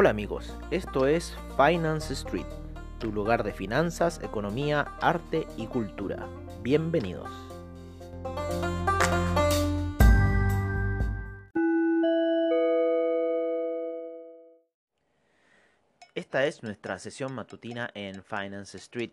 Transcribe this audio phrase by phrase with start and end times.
[0.00, 2.46] Hola amigos, esto es Finance Street,
[2.98, 6.26] tu lugar de finanzas, economía, arte y cultura.
[6.62, 7.30] Bienvenidos.
[16.14, 19.12] Esta es nuestra sesión matutina en Finance Street.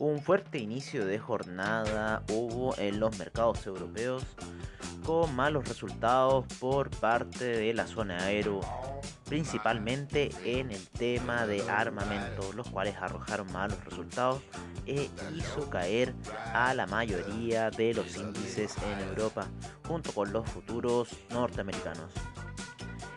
[0.00, 4.26] Un fuerte inicio de jornada hubo en los mercados europeos
[5.06, 8.60] con malos resultados por parte de la zona aero,
[9.26, 14.40] principalmente en el tema de armamento, los cuales arrojaron malos resultados
[14.86, 16.14] e hizo caer
[16.54, 19.48] a la mayoría de los índices en Europa,
[19.86, 22.12] junto con los futuros norteamericanos.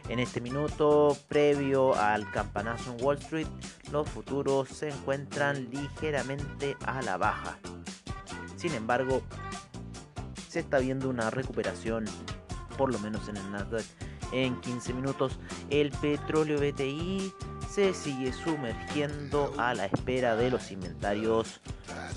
[0.10, 3.48] En este minuto previo al campanazo en Wall Street,
[3.92, 7.60] los futuros se encuentran ligeramente a la baja.
[8.56, 9.22] Sin embargo,
[10.50, 12.06] se está viendo una recuperación,
[12.76, 13.86] por lo menos en el Nasdaq,
[14.32, 15.40] en 15 minutos.
[15.70, 17.32] El petróleo BTI
[17.70, 21.62] se sigue sumergiendo a la espera de los inventarios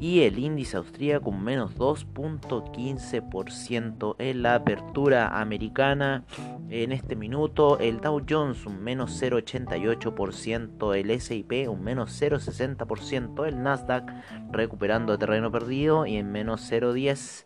[0.00, 6.24] y el índice austríaco un menos 2.15% en la apertura americana.
[6.68, 13.62] En este minuto el Dow Jones un menos 0.88%, el S&P un menos 0.60%, el
[13.62, 14.12] Nasdaq
[14.50, 17.44] recuperando terreno perdido y en menos 0.10%.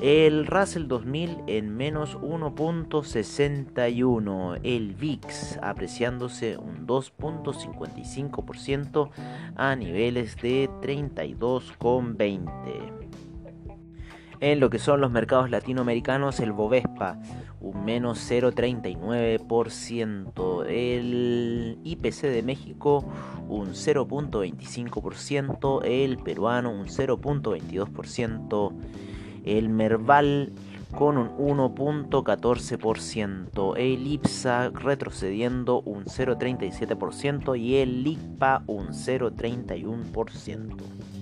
[0.00, 4.60] El Russell 2000 en menos 1.61.
[4.62, 9.08] El VIX apreciándose un 2.55%
[9.56, 13.06] a niveles de 32,20.
[14.40, 17.18] En lo que son los mercados latinoamericanos, el Bovespa
[17.60, 23.06] un menos 0.39%, el IPC de México
[23.48, 28.74] un 0.25%, el peruano un 0.22%,
[29.46, 30.52] el Merval
[30.92, 41.15] con un 1.14%, el IPSA retrocediendo un 0.37% y el LIPA un 0.31%.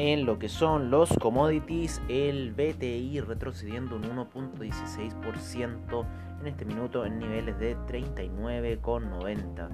[0.00, 6.06] en lo que son los commodities, el BTI retrocediendo un 1.16%
[6.40, 9.68] en este minuto en niveles de 39,90.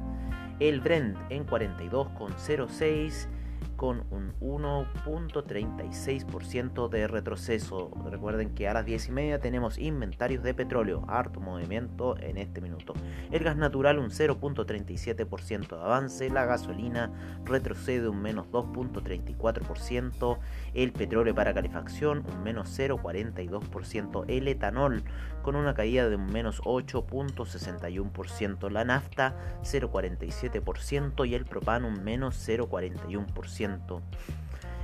[0.58, 3.28] El Brent en 42,06
[3.76, 7.93] con un 1.36% de retroceso.
[8.11, 12.61] Recuerden que a las 10 y media tenemos inventarios de petróleo, harto movimiento en este
[12.61, 12.94] minuto.
[13.31, 17.12] El gas natural un 0.37% de avance, la gasolina
[17.44, 20.38] retrocede un menos 2.34%,
[20.75, 25.05] el petróleo para calefacción un menos 0.42%, el etanol
[25.43, 32.49] con una caída de un menos 8.61%, la nafta 0.47% y el propano un menos
[32.49, 33.65] 0.41%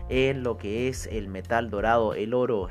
[0.09, 2.71] en lo que es el metal dorado, el oro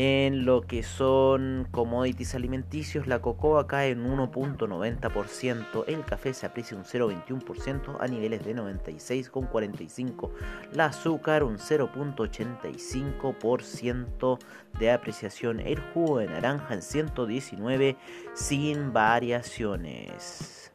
[0.00, 6.76] En lo que son commodities alimenticios, la cocoa cae en 1.90%, el café se aprecia
[6.76, 10.30] un 0.21% a niveles de 96.45%,
[10.72, 14.38] la azúcar un 0.85%
[14.78, 17.96] de apreciación, el jugo de naranja en 119
[18.34, 20.70] sin variaciones.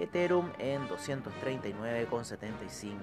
[0.00, 2.96] Ethereum en 239,75.